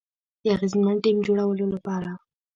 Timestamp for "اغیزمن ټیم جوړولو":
0.55-1.65